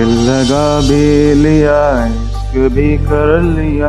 [0.00, 3.88] दिल लगा भी लिया इश्क भी कर लिया।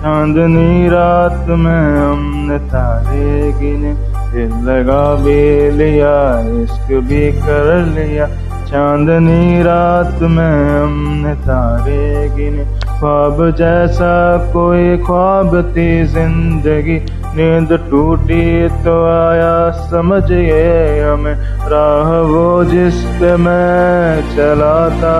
[0.00, 3.92] चांदनी रात में हमने तारे गिने।
[4.32, 6.14] दिल लगा भी लिया
[6.62, 8.26] इश्क भी कर लिया।
[8.66, 12.64] चांदनी रात में हमने तारे गिने।
[13.02, 14.14] ख्वाब जैसा
[14.52, 16.98] कोई ख्वाब थी ज़िंदगी।
[17.36, 19.54] नींद टूटी तो आया,
[19.90, 21.34] समझिए हमें।
[21.70, 25.18] राह वो जिस पे मैं चला था,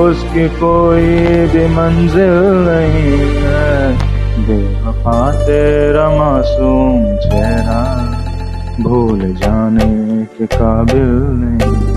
[0.00, 1.06] उसकी कोई
[1.52, 2.34] भी मंजिल
[2.66, 3.92] नहीं है।
[4.48, 7.82] बेवफा तेरा मासूम चेहरा,
[8.80, 9.92] भूल जाने
[10.34, 11.87] के काबिल नहीं।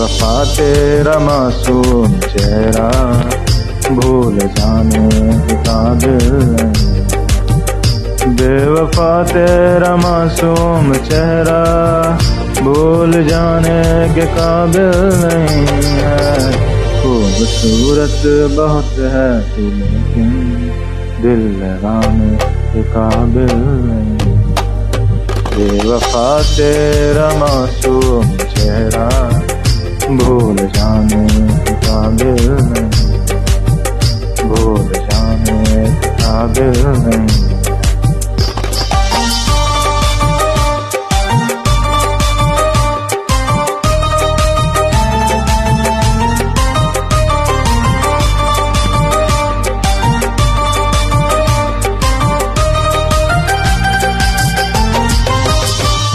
[0.00, 2.86] बेवफा तेरा मासूम चेहरा,
[3.90, 5.56] भूल जाने के
[6.24, 7.04] नहीं।
[8.34, 11.60] बेवफा तेरा मासूम चेहरा,
[12.62, 13.82] भूल जाने
[14.14, 16.50] के काबिल नहीं है।
[17.02, 18.22] खूबसूरत
[18.56, 20.32] बहुत है तू, लेकिन
[21.22, 22.36] दिल लगाने
[22.72, 24.40] के काबिल नहीं।
[25.50, 29.08] बेवफा तेरा मासूम चेहरा
[30.18, 31.26] भूल जाने
[31.86, 32.89] का दिल नहीं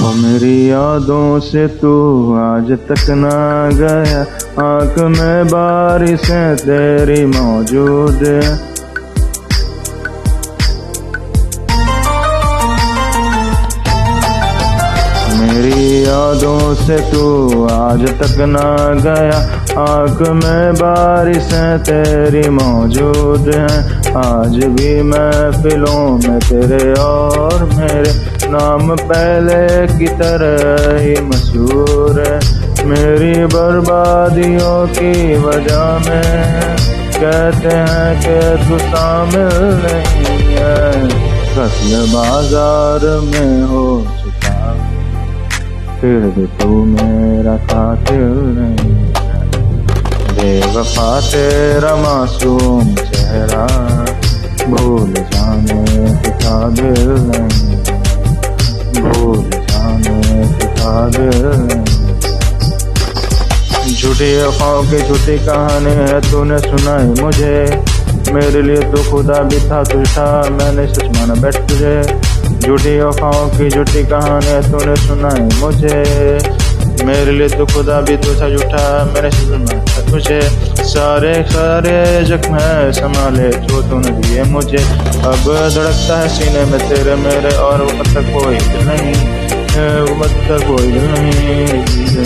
[0.05, 1.91] वो मेरी यादों से तू
[2.37, 4.21] आज तक ना गया।
[4.61, 8.74] आँख में बारिशें तेरी मौजूद है।
[16.15, 17.23] यादों से तू
[17.67, 18.67] आज तक ना
[18.99, 19.39] गया।
[19.81, 23.67] आँख में बारिश है, तेरी मौजूद है।
[24.17, 28.13] आज भी मैं फिलों में तेरे और मेरे
[28.47, 29.59] नाम पहले
[29.97, 32.39] की तरह ही मशहूर है।
[32.85, 36.75] मेरी बर्बादियों की वजह में
[37.19, 41.07] कहते हैं कि तू शामिल नहीं है।
[41.55, 43.85] फ़सल बाज़ार में हो
[46.05, 48.91] फिर भी तू मेरा कातिल नहीं
[50.37, 53.63] बेवफा तेरा मासूम चेहरा
[54.73, 55.79] भूल जाने
[56.23, 57.77] के काबिल नहीं
[59.01, 60.19] भूल जाने
[60.59, 61.41] के काबिल
[63.95, 67.57] झूठी अफवाहों की झूठी कहानी है तूने सुनाई मुझे
[68.35, 70.29] मेरे लिए तो खुदा भी था तुझा
[70.59, 71.97] मैंने सच माना बैठ तुझे।
[72.59, 75.99] झूठी अफवाहों की झूठी कहानी तूने सुनाई मुझे।
[77.05, 80.39] मेरे लिए तो खुदा भी तुझा झूठा, मैंने सच माना तुझे।
[80.85, 82.57] सारे सारे जख्म
[82.93, 88.31] संभाले जो तूने दिए मुझे। अब धड़कता है सीने में तेरे मेरे और वो तक
[88.33, 89.13] कोई दिल नहीं
[90.47, 92.23] तक कोई दिल नहीं।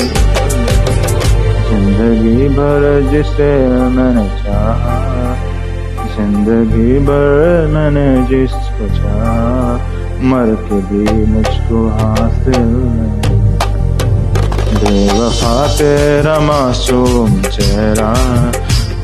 [1.69, 3.51] ज़िंदगी भर जिसे
[3.89, 4.97] मैंने चाहा,
[6.15, 9.88] ज़िंदगी भर मैंने जिसको चाहा।
[10.21, 12.71] मर के भी मुझको हासिल
[14.79, 18.11] बेवफा तेरा मासूम चेहरा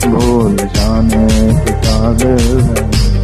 [0.07, 1.27] भूल जाने
[1.63, 3.14] के काबिल नहीं।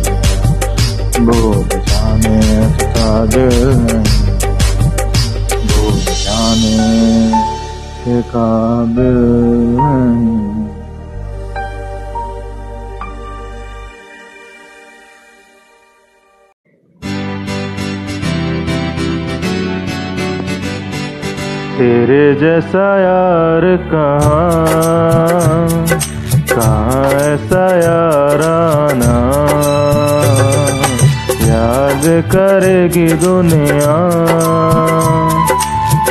[21.81, 24.41] तेरे जैसा यार कहाँ
[26.51, 29.13] कहाँ ऐसा याराना?
[31.47, 32.05] याद
[32.35, 33.95] करेगी दुनिया,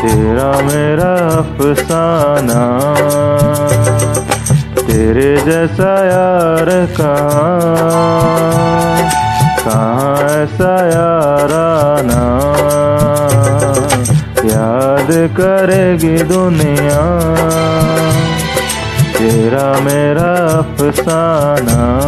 [0.00, 2.62] तेरा मेरा अफसाना।
[4.82, 6.68] तेरे जैसा यार
[7.00, 7.60] कहाँ
[9.64, 11.59] कहाँ ऐसा याराना
[15.40, 17.02] करेगी दुनिया।
[19.18, 22.00] तेरा मेरा अफसाना।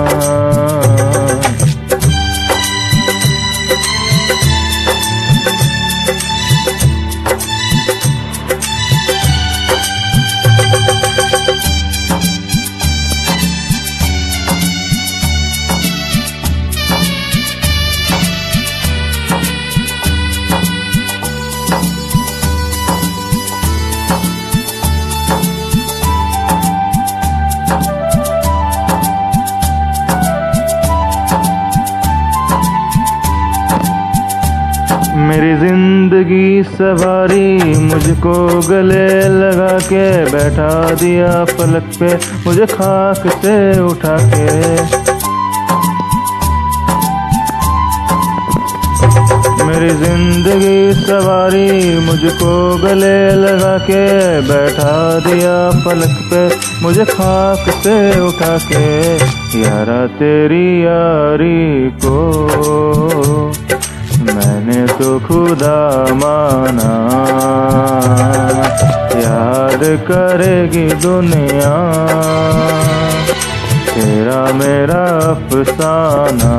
[35.12, 38.34] मेरी ज़िंदगी सवारी मुझको
[38.68, 42.08] गले लगा के बैठा दिया पलक पे,
[42.46, 44.46] मुझे खाक से उठा के।
[49.66, 51.68] मेरी ज़िंदगी सवारी
[52.06, 54.04] मुझको गले लगा के
[54.48, 56.42] बैठा दिया पलक पे,
[56.82, 57.98] मुझे खाक से
[58.28, 58.84] उठा के।
[59.60, 62.16] यारा तेरी यारी को
[64.22, 65.78] मैंने तो खुदा
[66.14, 66.90] माना
[69.18, 71.74] याद करेगी दुनिया
[73.92, 76.52] तेरा मेरा अफसाना।